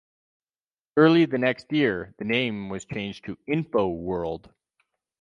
[0.97, 4.51] Early the next year, the name was changed to "InfoWorld".